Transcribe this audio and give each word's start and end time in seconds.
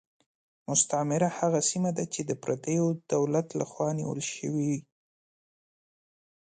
مستعمره 0.69 1.29
هغه 1.39 1.59
سیمه 1.69 1.91
ده 1.97 2.05
چې 2.13 2.21
د 2.29 2.31
پردیو 2.43 2.85
دولت 3.13 3.47
له 3.59 3.65
خوا 3.71 3.89
نیول 3.99 4.21
شوې. 4.33 4.75